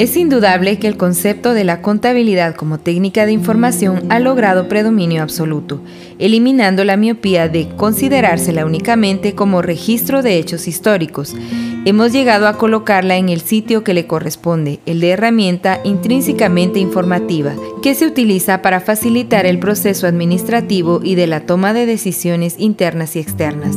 [0.00, 5.22] Es indudable que el concepto de la contabilidad como técnica de información ha logrado predominio
[5.22, 5.82] absoluto,
[6.18, 11.36] eliminando la miopía de considerársela únicamente como registro de hechos históricos.
[11.84, 17.52] Hemos llegado a colocarla en el sitio que le corresponde, el de herramienta intrínsecamente informativa,
[17.82, 23.16] que se utiliza para facilitar el proceso administrativo y de la toma de decisiones internas
[23.16, 23.76] y externas.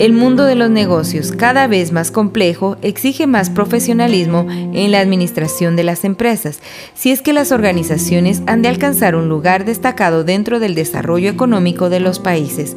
[0.00, 5.76] El mundo de los negocios, cada vez más complejo, exige más profesionalismo en la administración
[5.76, 6.58] de las empresas,
[6.94, 11.90] si es que las organizaciones han de alcanzar un lugar destacado dentro del desarrollo económico
[11.90, 12.74] de los países.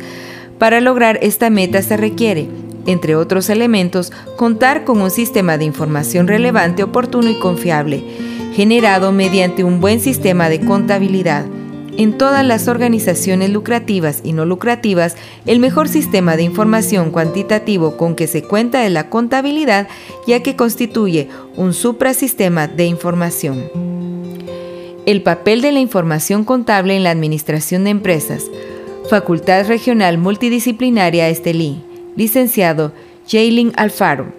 [0.59, 2.49] Para lograr esta meta se requiere,
[2.85, 8.03] entre otros elementos, contar con un sistema de información relevante, oportuno y confiable,
[8.53, 11.45] generado mediante un buen sistema de contabilidad
[11.97, 18.15] en todas las organizaciones lucrativas y no lucrativas, el mejor sistema de información cuantitativo con
[18.15, 19.87] que se cuenta es la contabilidad,
[20.27, 23.71] ya que constituye un suprasistema de información.
[25.07, 28.45] El papel de la información contable en la administración de empresas.
[29.09, 31.81] Facultad Regional Multidisciplinaria Estelí.
[32.15, 32.91] Licenciado
[33.27, 34.33] Jaylin Alfaro.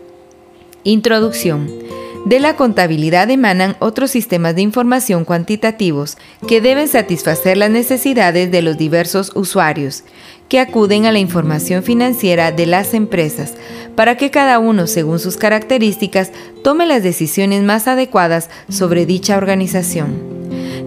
[0.85, 1.88] Introducción.
[2.29, 8.61] De la contabilidad emanan otros sistemas de información cuantitativos que deben satisfacer las necesidades de
[8.61, 10.05] los diversos usuarios
[10.51, 13.55] que acuden a la información financiera de las empresas
[13.97, 16.31] para que cada uno, según sus características,
[16.63, 20.21] tome las decisiones más adecuadas sobre dicha organización.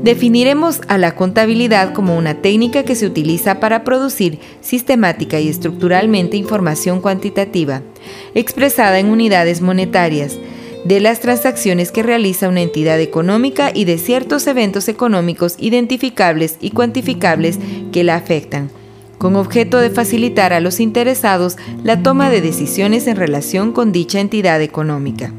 [0.03, 6.37] Definiremos a la contabilidad como una técnica que se utiliza para producir sistemática y estructuralmente
[6.37, 7.81] información cuantitativa,
[8.35, 10.37] expresada en unidades monetarias,
[10.85, 16.71] de las transacciones que realiza una entidad económica y de ciertos eventos económicos identificables y
[16.71, 17.59] cuantificables
[17.91, 18.69] que la afectan,
[19.17, 24.19] con objeto de facilitar a los interesados la toma de decisiones en relación con dicha
[24.19, 25.31] entidad económica.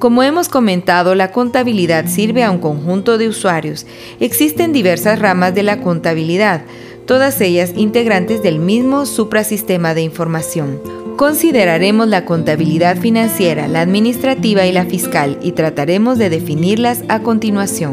[0.00, 3.86] Como hemos comentado, la contabilidad sirve a un conjunto de usuarios.
[4.18, 6.62] Existen diversas ramas de la contabilidad,
[7.06, 10.80] todas ellas integrantes del mismo suprasistema de información
[11.20, 17.92] Consideraremos la contabilidad financiera, la administrativa y la fiscal y trataremos de definirlas a continuación.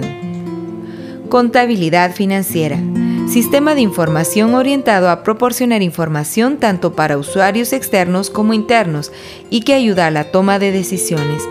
[1.27, 2.79] Contabilidad financiera.
[3.27, 9.11] Sistema de información orientado a proporcionar información tanto para usuarios externos como internos
[9.49, 11.43] y que ayuda a la toma de decisiones.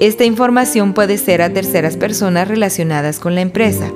[0.00, 3.90] Esta información puede ser a terceras personas relacionadas con la empresa,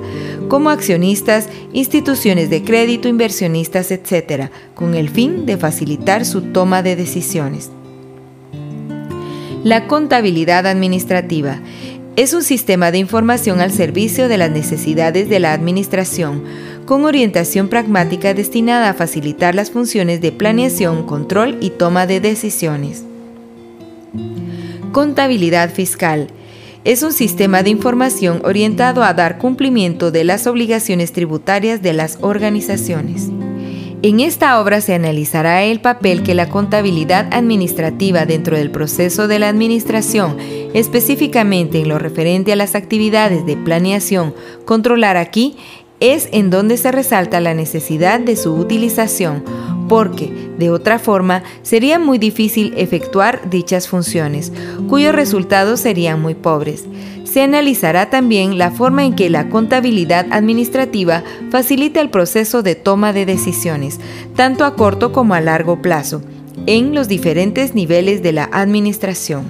[0.49, 6.97] como accionistas, instituciones de crédito, inversionistas, etc., con el fin de facilitar su toma de
[6.97, 7.71] decisiones.
[9.63, 11.61] La contabilidad administrativa
[12.17, 16.43] es un sistema de información al servicio de las necesidades de la administración,
[16.85, 23.05] con orientación pragmática destinada a facilitar las funciones de planeación, control y toma de decisiones.
[24.93, 26.27] Contabilidad fiscal.
[26.83, 32.19] Es un sistema de información orientado a dar cumplimiento de las obligaciones tributarias de las
[32.21, 33.31] organizaciones.
[34.03, 39.39] En esta obra se analizará el papel que la contabilidad administrativa dentro del proceso de
[39.39, 40.37] la administración,
[40.75, 45.57] específicamente en lo referente a las actividades de planeación, controlar aquí
[46.01, 49.43] es en donde se resalta la necesidad de su utilización,
[49.93, 54.51] porque de otra forma sería muy difícil efectuar dichas funciones,
[54.89, 56.85] cuyos resultados serían muy pobres.
[57.25, 61.21] Se analizará también la forma en que la contabilidad administrativa
[61.51, 63.99] facilita el proceso de toma de decisiones,
[64.35, 66.23] tanto a corto como a largo plazo,
[66.65, 69.43] en los diferentes niveles de la administración.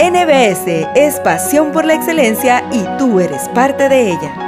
[0.00, 4.45] NBS es pasión por la excelencia y tú eres parte de ella.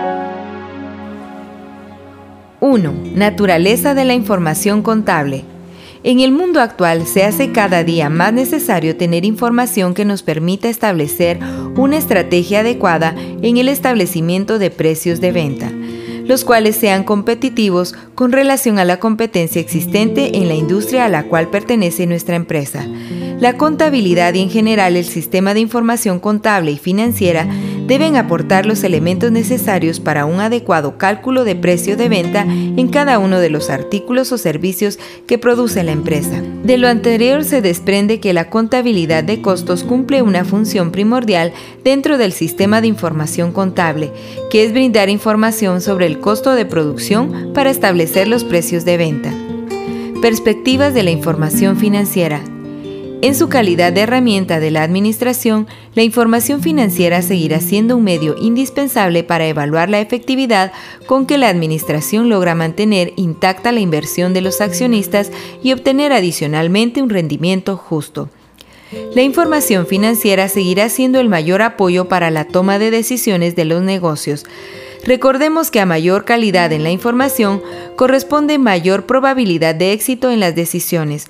[2.61, 2.93] 1.
[3.15, 5.45] Naturaleza de la información contable.
[6.03, 10.69] En el mundo actual se hace cada día más necesario tener información que nos permita
[10.69, 11.39] establecer
[11.77, 15.71] una estrategia adecuada en el establecimiento de precios de venta,
[16.25, 21.25] los cuales sean competitivos con relación a la competencia existente en la industria a la
[21.25, 22.87] cual pertenece nuestra empresa.
[23.41, 27.47] La contabilidad y en general el sistema de información contable y financiera
[27.89, 33.19] deben aportar los elementos necesarios para un adecuado cálculo de precio de venta en cada
[33.19, 36.43] uno de los artículos o servicios que produce la empresa.
[36.63, 42.19] De lo anterior se desprende que la contabilidad de costos cumple una función primordial dentro
[42.19, 44.13] del sistema de información contable,
[44.51, 49.33] que es brindar información sobre el costo de producción para establecer los precios de venta.
[50.21, 52.43] Perspectivas de la información financiera.
[53.21, 58.37] En su calidad de herramienta de la Administración, la información financiera seguirá siendo un medio
[58.41, 60.73] indispensable para evaluar la efectividad
[61.07, 65.33] con que la Administración logra mantener intacta la inversión de los accionistas
[65.65, 68.31] y obtener adicionalmente un rendimiento justo.
[69.17, 73.83] La información financiera seguirá siendo el mayor apoyo para la toma de decisiones de los
[73.83, 74.47] negocios,
[75.09, 77.63] Recordemos que a mayor calidad en la información
[77.97, 81.29] corresponde mayor probabilidad de éxito en las decisiones,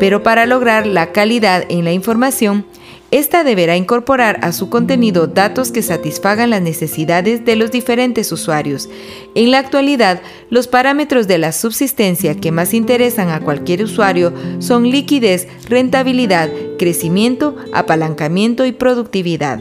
[0.00, 2.64] pero para lograr la calidad en la información,
[3.10, 8.88] esta deberá incorporar a su contenido datos que satisfagan las necesidades de los diferentes usuarios.
[9.34, 14.90] En la actualidad, los parámetros de la subsistencia que más interesan a cualquier usuario son
[14.90, 16.48] liquidez, rentabilidad,
[16.78, 19.60] crecimiento, apalancamiento y productividad.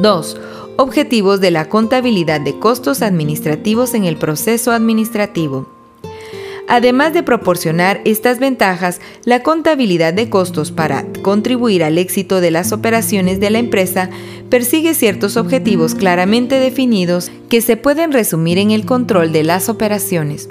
[0.00, 0.36] 2
[0.76, 5.68] Objetivos de la contabilidad de costos administrativos en el proceso administrativo.
[6.66, 12.72] Además de proporcionar estas ventajas, la contabilidad de costos para contribuir al éxito de las
[12.72, 14.10] operaciones de la empresa
[14.50, 20.48] persigue ciertos objetivos claramente definidos que se pueden resumir en el control de las operaciones,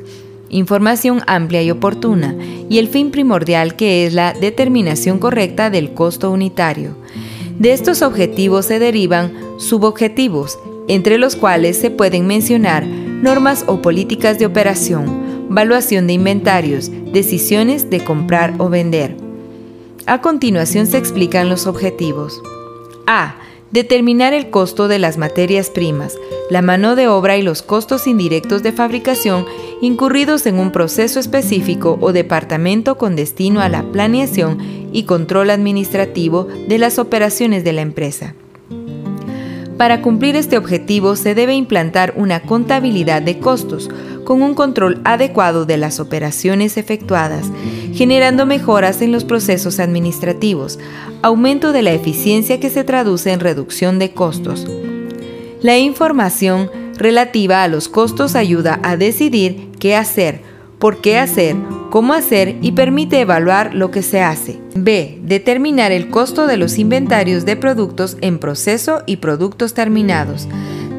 [0.48, 2.34] información amplia y oportuna,
[2.70, 6.96] y el fin primordial que es la determinación correcta del costo unitario.
[7.60, 14.40] De estos objetivos se derivan subobjetivos, entre los cuales se pueden mencionar normas o políticas
[14.40, 19.16] de operación, valuación de inventarios, decisiones de comprar o vender.
[20.06, 22.42] A continuación se explican los objetivos.
[23.08, 23.36] A.
[23.72, 26.16] Determinar el costo de las materias primas,
[26.52, 29.46] la mano de obra y los costos indirectos de fabricación
[29.82, 34.60] incurridos en un proceso específico o departamento con destino a la planeación
[34.94, 38.36] y control administrativo de las operaciones de la empresa.
[39.84, 43.90] Para cumplir este objetivo se debe implantar una contabilidad de costos
[44.24, 47.52] con un control adecuado de las operaciones efectuadas,
[47.94, 50.80] generando mejoras en los procesos administrativos,
[51.22, 54.66] aumento de la eficiencia que se traduce en reducción de costos.
[55.62, 60.44] La información relativa a los costos ayuda a decidir qué hacer,
[60.84, 61.56] por qué hacer,
[61.92, 64.60] cómo hacer y permite evaluar lo que se hace.
[64.76, 65.18] B.
[65.24, 70.46] Determinar el costo de los inventarios de productos en proceso y productos terminados,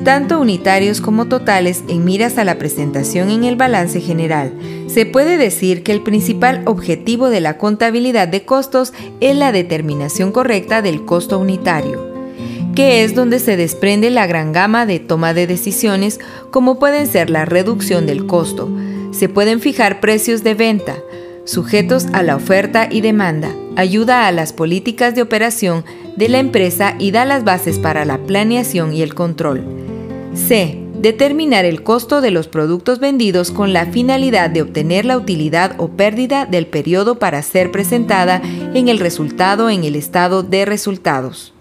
[0.03, 4.55] tanto unitarios como totales en miras a la presentación en el balance general.
[4.87, 10.33] Se puede decir que el principal objetivo de la contabilidad de costos es la determinación
[10.33, 12.15] correcta del costo unitario
[12.75, 16.19] que es donde se desprende la gran gama de toma de decisiones
[16.51, 18.69] como pueden ser la reducción del costo,
[19.15, 20.97] se pueden fijar precios de venta,
[21.45, 25.85] sujetos a la oferta y demanda, ayuda a las políticas de operación
[26.17, 29.65] de la empresa y da las bases para la planeación y el control.
[30.35, 30.81] C.
[31.01, 35.89] Determinar el costo de los productos vendidos con la finalidad de obtener la utilidad o
[35.89, 38.41] pérdida del periodo para ser presentada
[38.75, 41.53] en el resultado en el estado de resultados.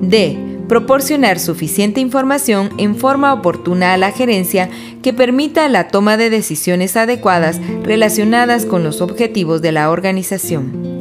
[0.00, 4.68] D proporcionar suficiente información en forma oportuna a la gerencia
[5.02, 10.96] que permita la toma de decisiones adecuadas relacionadas con los objetivos de la organización.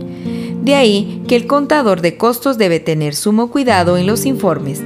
[0.63, 4.81] De ahí que el contador de costos debe tener sumo cuidado en los informes,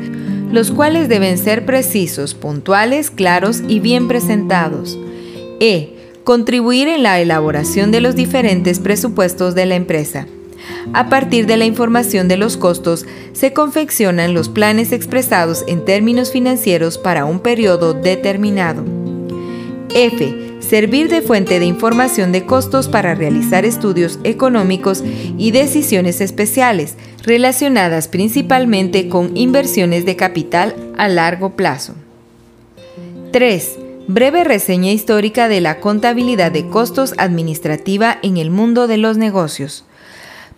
[0.51, 4.97] los cuales deben ser precisos, puntuales, claros y bien presentados.
[5.59, 5.95] E.
[6.23, 10.27] Contribuir en la elaboración de los diferentes presupuestos de la empresa.
[10.93, 16.31] A partir de la información de los costos, se confeccionan los planes expresados en términos
[16.31, 18.83] financieros para un periodo determinado.
[19.93, 20.49] F.
[20.59, 25.03] Servir de fuente de información de costos para realizar estudios económicos
[25.37, 31.95] y decisiones especiales relacionadas principalmente con inversiones de capital a largo plazo.
[33.31, 33.79] 3.
[34.07, 39.85] Breve reseña histórica de la contabilidad de costos administrativa en el mundo de los negocios.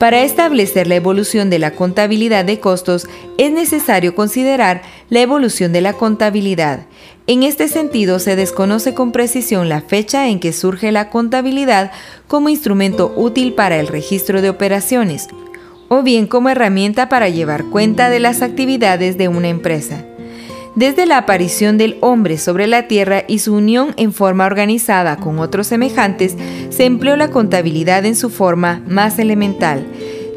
[0.01, 5.81] Para establecer la evolución de la contabilidad de costos es necesario considerar la evolución de
[5.81, 6.88] la contabilidad.
[7.27, 11.91] En este sentido, se desconoce con precisión la fecha en que surge la contabilidad
[12.27, 15.27] como instrumento útil para el registro de operaciones,
[15.88, 20.03] o bien como herramienta para llevar cuenta de las actividades de una empresa.
[20.75, 25.40] Desde la aparición del hombre sobre la tierra y su unión en forma organizada con
[25.40, 26.36] otros semejantes,
[26.70, 29.86] se empleó la contabilidad en su forma más elemental,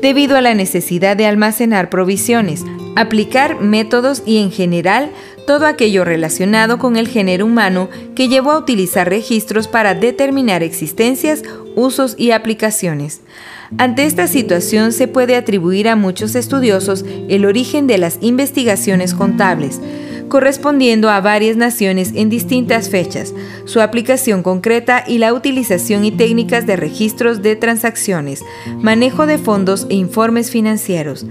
[0.02, 2.64] debido a la necesidad de almacenar provisiones,
[2.96, 5.10] Aplicar métodos y en general
[5.48, 11.42] todo aquello relacionado con el género humano que llevó a utilizar registros para determinar existencias,
[11.74, 13.20] usos y aplicaciones.
[13.78, 19.80] Ante esta situación se puede atribuir a muchos estudiosos el origen de las investigaciones contables,
[20.28, 26.66] correspondiendo a varias naciones en distintas fechas, su aplicación concreta y la utilización y técnicas
[26.66, 28.42] de registros de transacciones,
[28.80, 31.26] manejo de fondos e informes financieros.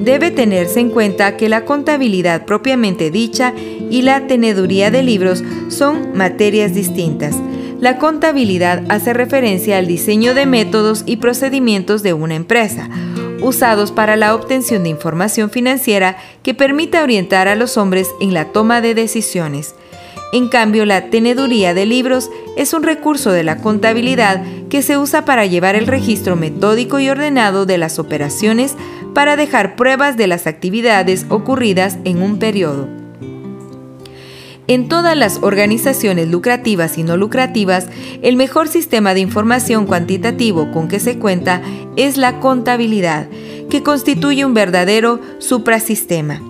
[0.00, 3.54] Debe tenerse en cuenta que la contabilidad propiamente dicha
[3.90, 7.36] y la teneduría de libros son materias distintas.
[7.78, 12.88] La contabilidad hace referencia al diseño de métodos y procedimientos de una empresa,
[13.42, 18.46] usados para la obtención de información financiera que permita orientar a los hombres en la
[18.46, 19.74] toma de decisiones.
[20.32, 25.26] En cambio, la teneduría de libros es un recurso de la contabilidad que se usa
[25.26, 28.76] para llevar el registro metódico y ordenado de las operaciones
[29.14, 33.01] para dejar pruebas de las actividades ocurridas en un periodo.
[34.68, 37.88] En todas las organizaciones lucrativas y no lucrativas,
[38.22, 41.60] el mejor sistema de información cuantitativo con que se cuenta
[41.96, 43.26] es la contabilidad,
[43.68, 46.40] que constituye un verdadero suprasistema.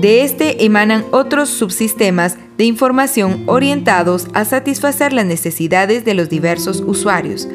[0.00, 6.82] De este emanan otros subsistemas de información orientados a satisfacer las necesidades de los diversos
[6.86, 7.46] usuarios,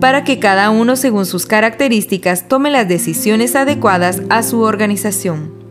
[0.00, 5.63] para que cada uno según sus características tome las decisiones adecuadas a su organización.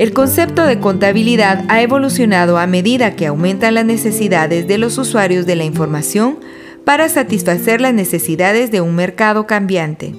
[0.00, 5.44] El concepto de contabilidad ha evolucionado a medida que aumentan las necesidades de los usuarios
[5.44, 6.38] de la información
[6.86, 10.14] para satisfacer las necesidades de un mercado cambiante.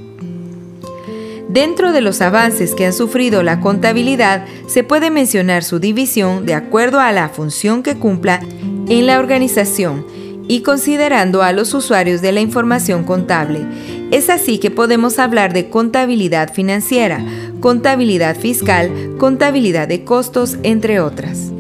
[1.49, 6.53] Dentro de los avances que han sufrido la contabilidad, se puede mencionar su división de
[6.53, 8.39] acuerdo a la función que cumpla
[8.87, 10.05] en la organización
[10.47, 13.65] y considerando a los usuarios de la información contable.
[14.11, 17.25] Es así que podemos hablar de contabilidad financiera,
[17.61, 21.51] contabilidad fiscal, contabilidad de costos, entre otras.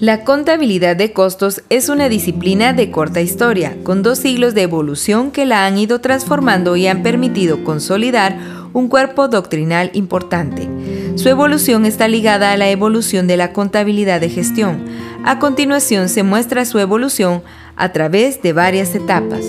[0.00, 5.30] La contabilidad de costos es una disciplina de corta historia, con dos siglos de evolución
[5.30, 8.38] que la han ido transformando y han permitido consolidar
[8.72, 10.68] un cuerpo doctrinal importante.
[11.16, 14.84] Su evolución está ligada a la evolución de la contabilidad de gestión.
[15.24, 17.42] A continuación se muestra su evolución
[17.76, 19.44] a través de varias etapas.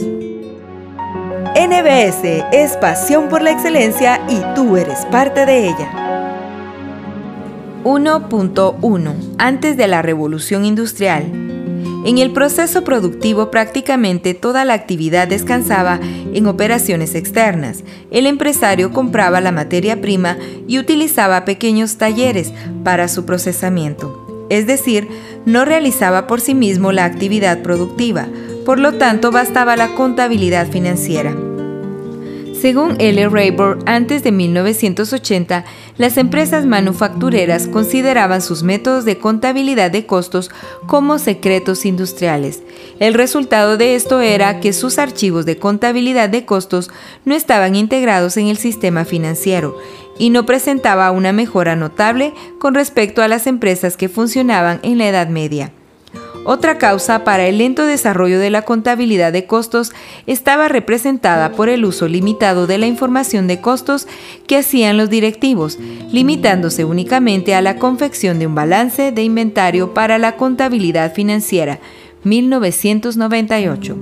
[1.56, 5.91] NBS es pasión por la excelencia y tú eres parte de ella.
[7.84, 11.24] 1.1 Antes de la revolución industrial.
[12.06, 16.00] En el proceso productivo prácticamente toda la actividad descansaba
[16.34, 17.84] en operaciones externas.
[18.12, 20.38] El empresario compraba la materia prima
[20.68, 22.53] y utilizaba pequeños talleres
[22.84, 24.48] para su procesamiento.
[24.50, 25.08] Es decir,
[25.46, 28.27] no realizaba por sí mismo la actividad productiva,
[28.70, 31.36] por lo tanto bastaba la contabilidad financiera.
[32.54, 33.28] Según L.
[33.28, 35.66] Rayburn, antes de 1980,
[35.98, 40.52] las empresas manufactureras consideraban sus métodos de contabilidad de costos
[40.86, 42.62] como secretos industriales.
[43.00, 46.92] El resultado de esto era que sus archivos de contabilidad de costos
[47.26, 49.80] no estaban integrados en el sistema financiero
[50.20, 55.10] y no presentaba una mejora notable con respecto a las empresas que funcionaban en la
[55.10, 55.74] Edad Media.
[56.46, 59.91] Otra causa para el lento desarrollo de la contabilidad de costos
[60.25, 64.08] estaba representada por el uso limitado de la información de costos
[64.48, 65.77] que hacían los directivos,
[66.12, 71.79] limitándose únicamente a la confección de un balance de inventario para la contabilidad financiera,
[72.24, 73.98] 1998.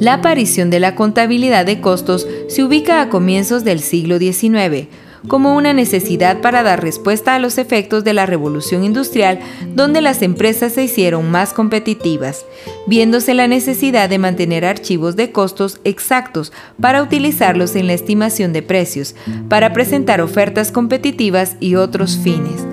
[0.00, 4.88] La aparición de la contabilidad de costos se ubica a comienzos del siglo XIX,
[5.28, 9.40] como una necesidad para dar respuesta a los efectos de la revolución industrial
[9.74, 12.44] donde las empresas se hicieron más competitivas,
[12.86, 18.62] viéndose la necesidad de mantener archivos de costos exactos para utilizarlos en la estimación de
[18.62, 19.14] precios,
[19.48, 22.64] para presentar ofertas competitivas y otros fines.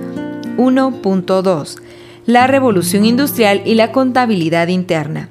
[0.58, 1.82] 1.2.
[2.26, 5.30] La revolución industrial y la contabilidad interna.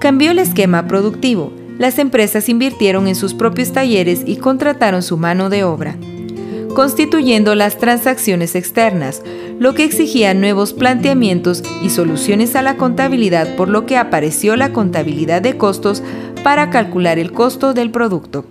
[0.00, 1.52] Cambió el esquema productivo.
[1.78, 5.96] Las empresas invirtieron en sus propios talleres y contrataron su mano de obra
[6.74, 9.22] constituyendo las transacciones externas,
[9.58, 14.72] lo que exigía nuevos planteamientos y soluciones a la contabilidad, por lo que apareció la
[14.72, 16.02] contabilidad de costos
[16.42, 18.44] para calcular el costo del producto,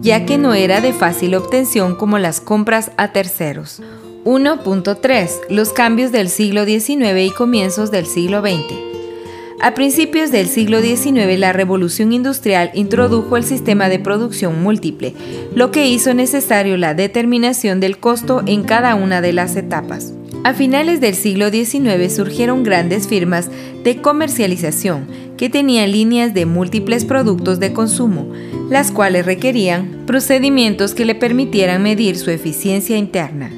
[0.00, 3.80] ya que no era de fácil obtención como las compras a terceros.
[4.24, 5.30] 1.3.
[5.48, 8.87] Los cambios del siglo XIX y comienzos del siglo XX.
[9.60, 15.14] A principios del siglo XIX, la revolución industrial introdujo el sistema de producción múltiple,
[15.52, 20.12] lo que hizo necesario la determinación del costo en cada una de las etapas.
[20.44, 23.50] A finales del siglo XIX surgieron grandes firmas
[23.82, 28.30] de comercialización que tenían líneas de múltiples productos de consumo,
[28.70, 33.50] las cuales requerían procedimientos que le permitieran medir su eficiencia interna.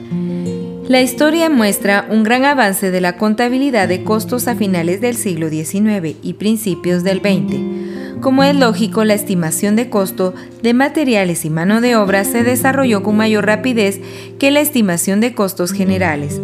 [0.90, 5.48] La historia muestra un gran avance de la contabilidad de costos a finales del siglo
[5.48, 8.20] XIX y principios del XX.
[8.20, 13.04] Como es lógico, la estimación de costo de materiales y mano de obra se desarrolló
[13.04, 14.00] con mayor rapidez
[14.40, 16.40] que la estimación de costos generales.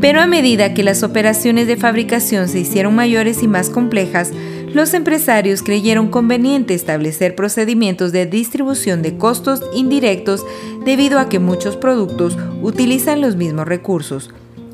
[0.00, 4.30] Pero a medida que las operaciones de fabricación se hicieron mayores y más complejas,
[4.74, 10.44] los empresarios creyeron conveniente establecer procedimientos de distribución de costos indirectos
[10.84, 14.30] debido a que muchos productos utilizan los mismos recursos,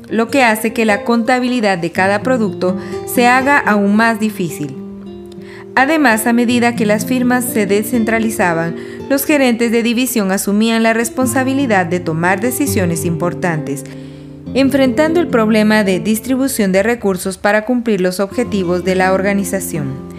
[0.09, 4.75] lo que hace que la contabilidad de cada producto se haga aún más difícil.
[5.75, 8.75] Además, a medida que las firmas se descentralizaban,
[9.07, 13.85] los gerentes de división asumían la responsabilidad de tomar decisiones importantes
[14.53, 20.11] enfrentando el problema de distribución de recursos para cumplir los objetivos de la organización.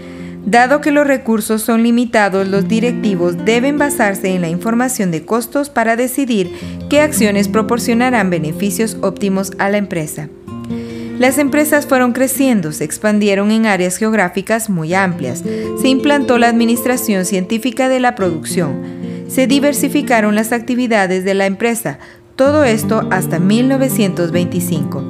[0.45, 5.71] Dado que los recursos son limitados, los directivos deben basarse en la información de costos
[5.71, 6.51] para decidir
[6.91, 10.29] qué acciones proporcionarán beneficios óptimos a la empresa.
[11.19, 15.45] Las empresas fueron creciendo, se expandieron en áreas geográficas muy amplias,
[15.81, 18.83] se implantó la administración científica de la producción,
[19.29, 22.01] se diversificaron las actividades de la empresa,
[22.43, 25.05] todo esto hasta 1925.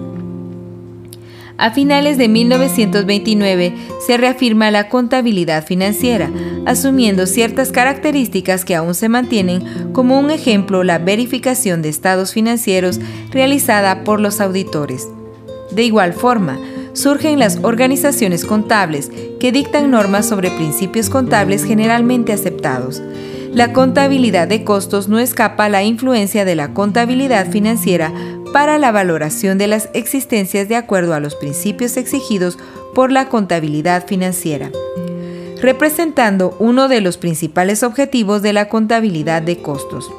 [1.56, 3.74] A finales de 1929
[4.06, 6.30] se reafirma la contabilidad financiera,
[6.66, 13.00] asumiendo ciertas características que aún se mantienen, como un ejemplo la verificación de estados financieros
[13.30, 15.08] realizada por los auditores.
[15.70, 16.58] De igual forma,
[16.92, 19.10] surgen las organizaciones contables
[19.40, 23.00] que dictan normas sobre principios contables generalmente aceptados.
[23.52, 28.10] La contabilidad de costos no escapa a la influencia de la contabilidad financiera
[28.50, 32.58] para la valoración de las existencias de acuerdo a los principios exigidos
[32.94, 34.70] por la contabilidad financiera,
[35.60, 40.10] representando uno de los principales objetivos de la contabilidad de costos,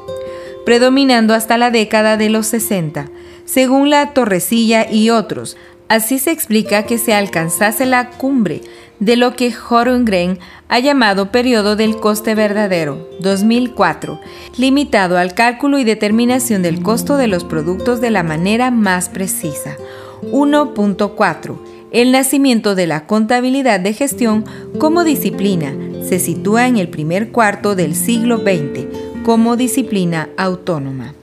[0.64, 3.10] predominando hasta la década de los 60,
[3.44, 5.56] según la Torrecilla y otros.
[5.88, 8.62] Así se explica que se alcanzase la cumbre
[9.00, 10.38] de lo que Horungren
[10.68, 14.20] ha llamado periodo del coste verdadero, 2004,
[14.56, 19.76] limitado al cálculo y determinación del costo de los productos de la manera más precisa.
[20.22, 21.58] 1.4.
[21.90, 24.44] El nacimiento de la contabilidad de gestión
[24.78, 25.74] como disciplina
[26.08, 28.86] se sitúa en el primer cuarto del siglo XX
[29.22, 31.14] como disciplina autónoma.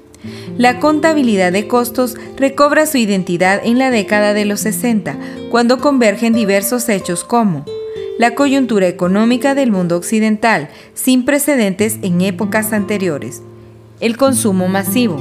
[0.58, 5.18] La contabilidad de costos recobra su identidad en la década de los 60,
[5.50, 7.66] cuando convergen diversos hechos como
[8.20, 13.42] la coyuntura económica del mundo occidental, sin precedentes en épocas anteriores,
[14.00, 15.20] el consumo masivo,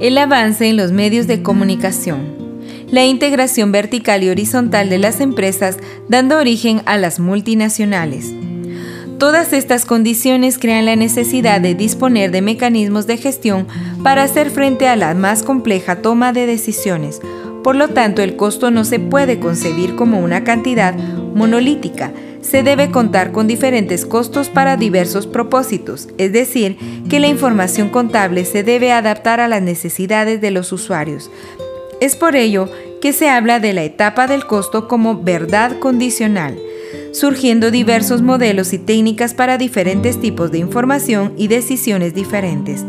[0.00, 2.42] el avance en los medios de comunicación,
[2.90, 8.32] la integración vertical y horizontal de las empresas dando origen a las multinacionales,
[9.22, 13.68] Todas estas condiciones crean la necesidad de disponer de mecanismos de gestión
[14.02, 17.20] para hacer frente a la más compleja toma de decisiones.
[17.62, 20.96] Por lo tanto, el costo no se puede concebir como una cantidad
[21.36, 22.12] monolítica.
[22.40, 26.76] Se debe contar con diferentes costos para diversos propósitos, es decir,
[27.08, 31.30] que la información contable se debe adaptar a las necesidades de los usuarios.
[32.00, 32.68] Es por ello
[33.00, 36.58] que se habla de la etapa del costo como verdad condicional
[37.12, 42.84] surgiendo diversos modelos y técnicas para diferentes tipos de información y decisiones diferentes.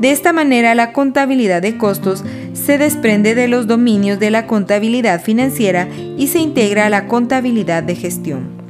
[0.00, 5.22] De esta manera, la contabilidad de costos se desprende de los dominios de la contabilidad
[5.22, 8.64] financiera y se integra a la contabilidad de gestión.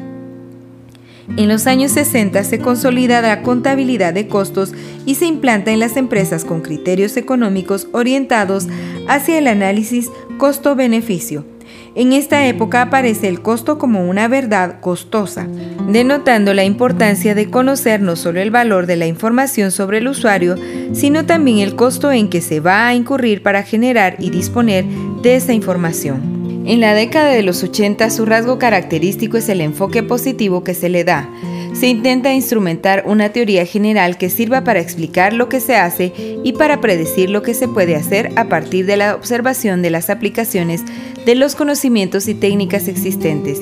[1.37, 4.73] En los años 60 se consolida la contabilidad de costos
[5.07, 8.67] y se implanta en las empresas con criterios económicos orientados
[9.09, 11.47] hacia el análisis costo-beneficio,
[11.95, 15.47] en esta época aparece el costo como una verdad costosa,
[15.89, 20.57] denotando la importancia de conocer no solo el valor de la información sobre el usuario,
[20.93, 24.85] sino también el costo en que se va a incurrir para generar y disponer
[25.23, 26.65] de esa información.
[26.67, 30.89] En la década de los 80 su rasgo característico es el enfoque positivo que se
[30.89, 31.29] le da,
[31.75, 36.53] se intenta instrumentar una teoría general que sirva para explicar lo que se hace y
[36.53, 40.83] para predecir lo que se puede hacer a partir de la observación de las aplicaciones
[41.27, 43.61] de los conocimientos y técnicas existentes.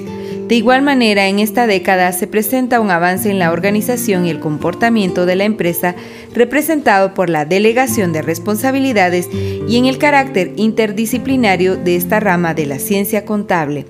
[0.53, 4.41] De igual manera, en esta década se presenta un avance en la organización y el
[4.41, 5.95] comportamiento de la empresa
[6.35, 12.67] representado por la delegación de responsabilidades y en el carácter interdisciplinario de esta rama de
[12.67, 13.87] la ciencia contable.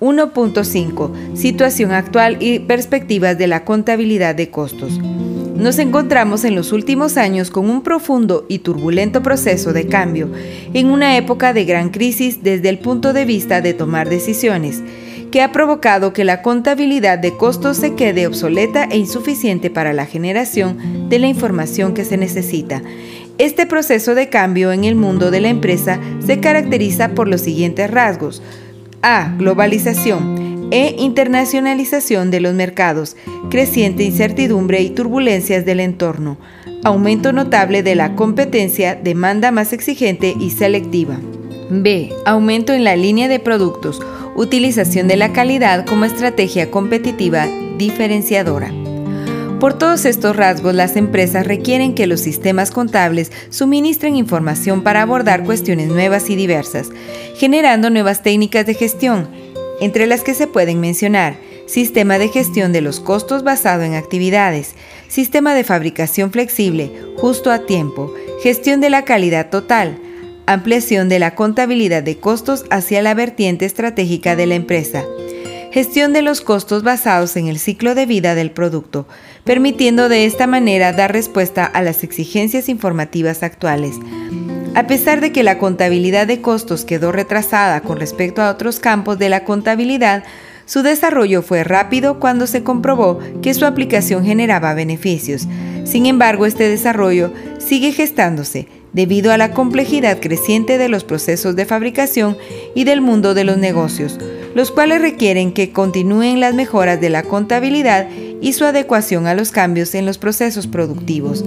[0.00, 1.36] 1.5.
[1.36, 4.98] Situación actual y perspectivas de la contabilidad de costos.
[5.60, 10.30] nos encontramos en los últimos años con un profundo y turbulento proceso de cambio,
[10.72, 14.82] en una época de gran crisis desde el punto de vista de tomar decisiones,
[15.30, 20.06] que ha provocado que la contabilidad de costos se quede obsoleta e insuficiente para la
[20.06, 22.82] generación de la información que se necesita.
[23.38, 27.90] Este proceso de cambio en el mundo de la empresa se caracteriza por los siguientes
[27.90, 28.42] rasgos.
[29.02, 29.34] A.
[29.38, 33.16] Globalización e internacionalización de los mercados,
[33.50, 36.38] creciente incertidumbre y turbulencias del entorno,
[36.84, 41.18] aumento notable de la competencia, demanda más exigente y selectiva.
[41.70, 42.12] B.
[42.24, 44.00] Aumento en la línea de productos,
[44.36, 47.46] utilización de la calidad como estrategia competitiva
[47.78, 48.72] diferenciadora.
[49.60, 55.44] Por todos estos rasgos, las empresas requieren que los sistemas contables suministren información para abordar
[55.44, 56.88] cuestiones nuevas y diversas,
[57.36, 59.28] generando nuevas técnicas de gestión,
[59.82, 64.74] entre las que se pueden mencionar sistema de gestión de los costos basado en actividades,
[65.08, 69.98] sistema de fabricación flexible, justo a tiempo, gestión de la calidad total,
[70.46, 75.04] ampliación de la contabilidad de costos hacia la vertiente estratégica de la empresa,
[75.70, 79.06] gestión de los costos basados en el ciclo de vida del producto,
[79.44, 83.96] permitiendo de esta manera dar respuesta a las exigencias informativas actuales.
[84.74, 89.18] A pesar de que la contabilidad de costos quedó retrasada con respecto a otros campos
[89.18, 90.24] de la contabilidad,
[90.64, 95.48] su desarrollo fue rápido cuando se comprobó que su aplicación generaba beneficios.
[95.84, 101.64] Sin embargo, este desarrollo sigue gestándose, debido a la complejidad creciente de los procesos de
[101.64, 102.36] fabricación
[102.74, 104.18] y del mundo de los negocios,
[104.54, 108.08] los cuales requieren que continúen las mejoras de la contabilidad
[108.40, 111.44] y su adecuación a los cambios en los procesos productivos.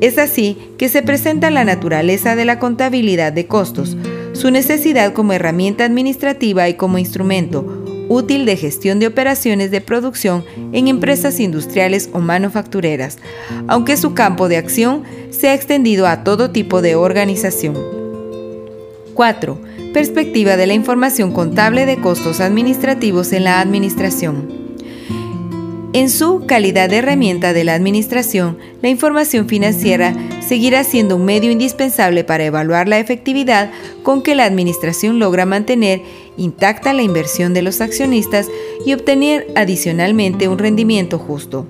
[0.00, 3.96] Es así que se presenta la naturaleza de la contabilidad de costos,
[4.32, 10.44] su necesidad como herramienta administrativa y como instrumento útil de gestión de operaciones de producción
[10.72, 13.18] en empresas industriales o manufactureras,
[13.68, 17.76] aunque su campo de acción se ha extendido a todo tipo de organización.
[19.14, 19.58] 4.
[19.92, 24.48] Perspectiva de la información contable de costos administrativos en la administración.
[25.92, 31.50] En su calidad de herramienta de la administración, la información financiera seguirá siendo un medio
[31.50, 33.70] indispensable para evaluar la efectividad
[34.02, 36.00] con que la administración logra mantener
[36.38, 38.48] intacta la inversión de los accionistas
[38.86, 41.66] y obtener adicionalmente un rendimiento justo.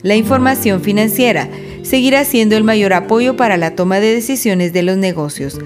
[0.00, 1.50] La información financiera
[1.88, 5.58] seguirá siendo el mayor apoyo para la toma de decisiones de los negocios.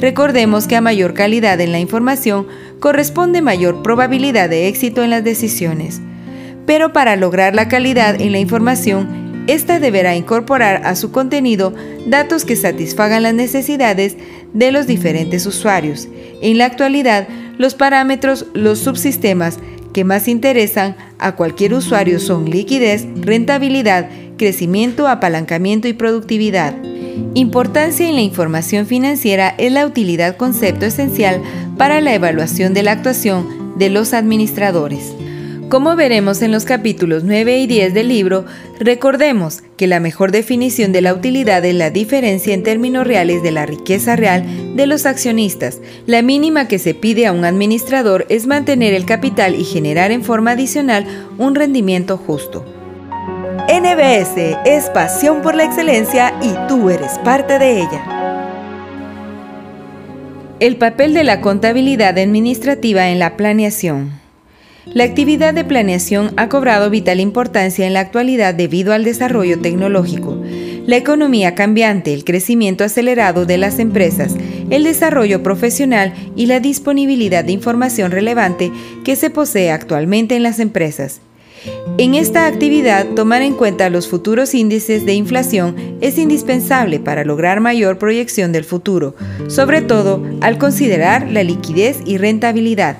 [0.00, 2.46] Recordemos que a mayor calidad en la información
[2.80, 6.00] corresponde mayor probabilidad de éxito en las decisiones
[6.66, 11.72] pero para lograr la calidad en la información, ésta deberá incorporar a su contenido
[12.06, 14.16] datos que satisfagan las necesidades
[14.52, 16.08] de los diferentes usuarios.
[16.42, 19.58] En la actualidad, los parámetros, los subsistemas
[19.92, 26.74] que más interesan a cualquier usuario son liquidez, rentabilidad, crecimiento, apalancamiento y productividad.
[27.34, 31.42] Importancia en la información financiera es la utilidad concepto esencial
[31.76, 35.14] para la evaluación de la actuación de los administradores.
[35.68, 38.44] Como veremos en los capítulos 9 y 10 del libro,
[38.78, 43.50] recordemos que la mejor definición de la utilidad es la diferencia en términos reales de
[43.50, 45.80] la riqueza real de los accionistas.
[46.06, 50.22] La mínima que se pide a un administrador es mantener el capital y generar en
[50.22, 51.04] forma adicional
[51.36, 52.75] un rendimiento justo.
[53.68, 58.92] NBS es pasión por la excelencia y tú eres parte de ella.
[60.60, 64.20] El papel de la contabilidad administrativa en la planeación.
[64.84, 70.40] La actividad de planeación ha cobrado vital importancia en la actualidad debido al desarrollo tecnológico,
[70.86, 74.36] la economía cambiante, el crecimiento acelerado de las empresas,
[74.70, 78.70] el desarrollo profesional y la disponibilidad de información relevante
[79.04, 81.20] que se posee actualmente en las empresas.
[81.98, 87.60] En esta actividad, tomar en cuenta los futuros índices de inflación es indispensable para lograr
[87.60, 89.14] mayor proyección del futuro,
[89.46, 92.98] sobre todo al considerar la liquidez y rentabilidad.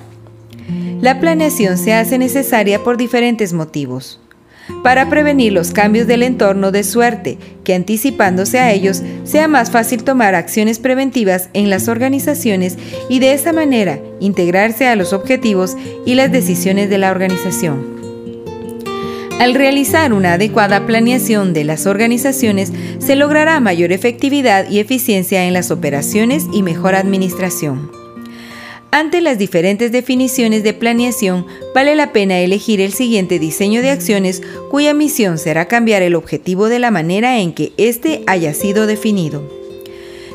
[0.99, 4.19] La planeación se hace necesaria por diferentes motivos.
[4.83, 10.03] Para prevenir los cambios del entorno de suerte, que anticipándose a ellos sea más fácil
[10.03, 12.77] tomar acciones preventivas en las organizaciones
[13.09, 17.96] y de esa manera integrarse a los objetivos y las decisiones de la organización.
[19.39, 25.53] Al realizar una adecuada planeación de las organizaciones, se logrará mayor efectividad y eficiencia en
[25.53, 27.91] las operaciones y mejor administración.
[28.89, 31.45] Ante las diferentes definiciones de planeación,
[31.75, 36.67] vale la pena elegir el siguiente diseño de acciones cuya misión será cambiar el objetivo
[36.67, 39.56] de la manera en que éste haya sido definido.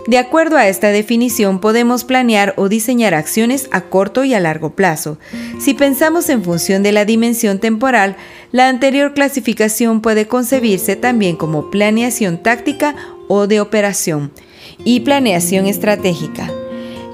[0.06, 4.74] De acuerdo a esta definición, podemos planear o diseñar acciones a corto y a largo
[4.74, 5.18] plazo.
[5.60, 8.16] Si pensamos en función de la dimensión temporal,
[8.50, 12.96] la anterior clasificación puede concebirse también como planeación táctica
[13.28, 14.32] o de operación
[14.84, 16.50] y planeación estratégica.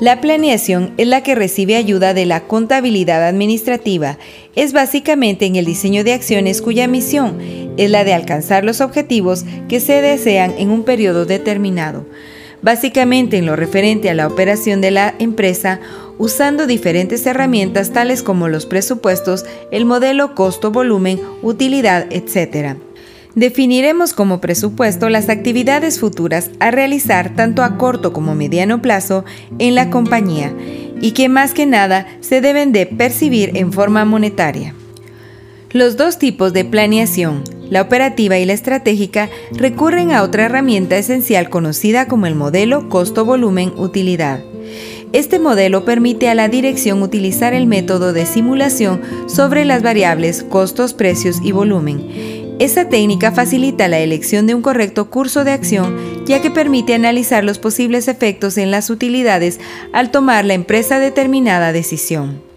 [0.00, 4.16] La planeación es la que recibe ayuda de la contabilidad administrativa.
[4.54, 7.38] Es básicamente en el diseño de acciones cuya misión
[7.76, 12.06] es la de alcanzar los objetivos que se desean en un periodo determinado.
[12.62, 15.80] Básicamente en lo referente a la operación de la empresa,
[16.18, 22.76] usando diferentes herramientas tales como los presupuestos, el modelo costo, volumen, utilidad, etc.
[23.34, 29.24] Definiremos como presupuesto las actividades futuras a realizar tanto a corto como mediano plazo
[29.60, 30.52] en la compañía
[31.00, 34.74] y que más que nada se deben de percibir en forma monetaria.
[35.70, 41.50] Los dos tipos de planeación, la operativa y la estratégica, recurren a otra herramienta esencial
[41.50, 44.40] conocida como el modelo costo-volumen-utilidad.
[45.12, 50.94] Este modelo permite a la dirección utilizar el método de simulación sobre las variables costos,
[50.94, 56.42] precios y volumen esta técnica facilita la elección de un correcto curso de acción ya
[56.42, 59.60] que permite analizar los posibles efectos en las utilidades
[59.92, 62.47] al tomar la empresa determinada decisión.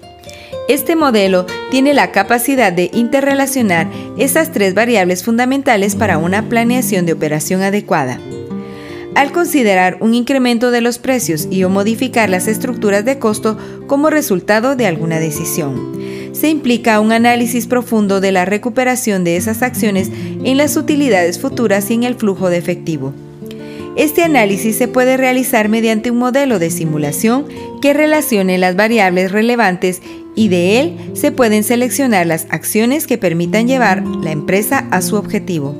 [0.71, 7.11] Este modelo tiene la capacidad de interrelacionar esas tres variables fundamentales para una planeación de
[7.11, 8.21] operación adecuada.
[9.13, 13.57] Al considerar un incremento de los precios y o modificar las estructuras de costo
[13.87, 15.91] como resultado de alguna decisión,
[16.31, 21.91] se implica un análisis profundo de la recuperación de esas acciones en las utilidades futuras
[21.91, 23.13] y en el flujo de efectivo.
[23.97, 27.45] Este análisis se puede realizar mediante un modelo de simulación
[27.81, 30.01] que relacione las variables relevantes
[30.35, 35.15] y de él se pueden seleccionar las acciones que permitan llevar la empresa a su
[35.15, 35.75] objetivo.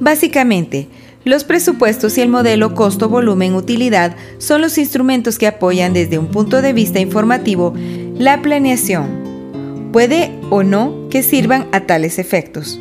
[0.00, 0.88] Básicamente,
[1.24, 6.72] los presupuestos y el modelo costo-volumen-utilidad son los instrumentos que apoyan desde un punto de
[6.72, 7.74] vista informativo
[8.18, 12.78] la planeación, puede o no que sirvan a tales efectos.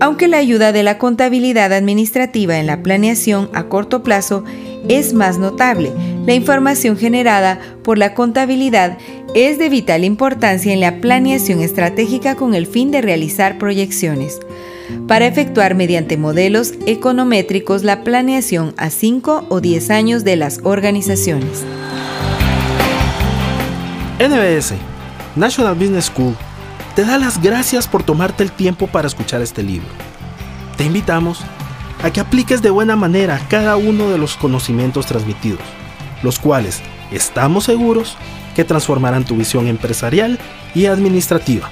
[0.00, 4.44] Aunque la ayuda de la contabilidad administrativa en la planeación a corto plazo
[4.88, 5.92] es más notable,
[6.26, 8.98] la información generada por la contabilidad
[9.34, 14.38] es de vital importancia en la planeación estratégica con el fin de realizar proyecciones.
[15.08, 21.64] Para efectuar mediante modelos econométricos la planeación a 5 o 10 años de las organizaciones.
[24.20, 24.74] NBS
[25.34, 26.36] National Business School
[26.94, 29.88] te da las gracias por tomarte el tiempo para escuchar este libro.
[30.76, 31.40] Te invitamos
[32.04, 35.64] a que apliques de buena manera cada uno de los conocimientos transmitidos,
[36.22, 38.16] los cuales estamos seguros
[38.54, 40.38] que transformarán tu visión empresarial
[40.74, 41.70] y administrativa.